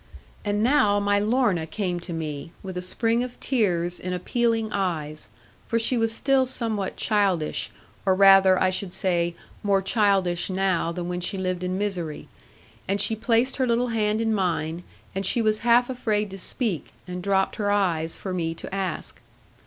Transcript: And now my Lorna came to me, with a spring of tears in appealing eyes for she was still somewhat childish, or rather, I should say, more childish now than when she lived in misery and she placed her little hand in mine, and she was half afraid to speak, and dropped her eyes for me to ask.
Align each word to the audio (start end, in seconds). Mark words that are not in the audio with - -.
And 0.43 0.63
now 0.63 0.99
my 0.99 1.19
Lorna 1.19 1.67
came 1.67 1.99
to 1.99 2.11
me, 2.11 2.51
with 2.63 2.75
a 2.75 2.81
spring 2.81 3.23
of 3.23 3.39
tears 3.39 3.99
in 3.99 4.13
appealing 4.13 4.73
eyes 4.73 5.27
for 5.67 5.77
she 5.77 5.95
was 5.95 6.11
still 6.11 6.47
somewhat 6.47 6.95
childish, 6.97 7.69
or 8.03 8.15
rather, 8.15 8.59
I 8.59 8.71
should 8.71 8.91
say, 8.91 9.35
more 9.61 9.79
childish 9.79 10.49
now 10.49 10.91
than 10.91 11.07
when 11.07 11.21
she 11.21 11.37
lived 11.37 11.63
in 11.63 11.77
misery 11.77 12.27
and 12.87 12.99
she 12.99 13.15
placed 13.15 13.57
her 13.57 13.67
little 13.67 13.89
hand 13.89 14.21
in 14.21 14.33
mine, 14.33 14.81
and 15.13 15.23
she 15.23 15.39
was 15.39 15.59
half 15.59 15.87
afraid 15.87 16.31
to 16.31 16.39
speak, 16.39 16.93
and 17.07 17.21
dropped 17.21 17.57
her 17.57 17.69
eyes 17.69 18.15
for 18.15 18.33
me 18.33 18.55
to 18.55 18.73
ask. 18.73 19.21